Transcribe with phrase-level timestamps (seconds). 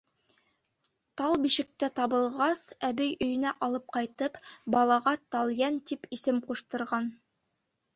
[1.21, 4.43] Тал бишектә табылғас, әбей өйөнә алып ҡайтып,
[4.79, 7.19] балаға Талйән тип исем ҡуштырған.